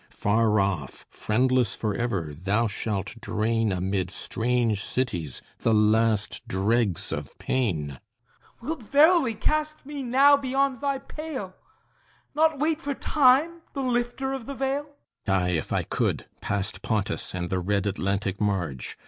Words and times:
Far 0.09 0.59
off, 0.59 1.05
friendless 1.11 1.75
forever, 1.75 2.33
thou 2.35 2.65
shalt 2.65 3.21
drain 3.21 3.71
Amid 3.71 4.09
strange 4.09 4.83
cities 4.83 5.43
the 5.59 5.75
last 5.75 6.47
dregs 6.47 7.11
of 7.11 7.37
pain! 7.37 7.99
HIPPOLYTUS 7.99 8.61
Wilt 8.61 8.81
verily 8.81 9.35
cast 9.35 9.85
me 9.85 10.01
now 10.01 10.35
beyond 10.35 10.81
thy 10.81 10.97
pale, 10.97 11.53
Not 12.33 12.57
wait 12.57 12.81
for 12.81 12.95
Time, 12.95 13.61
the 13.73 13.83
lifter 13.83 14.33
of 14.33 14.47
the 14.47 14.55
veil? 14.55 14.89
THESEUS 15.25 15.35
Aye, 15.39 15.49
if 15.49 15.71
I 15.71 15.83
could, 15.83 16.25
past 16.39 16.81
Pontus, 16.81 17.35
and 17.35 17.49
the 17.51 17.59
red 17.59 17.85
Atlantic 17.85 18.41
marge! 18.41 18.97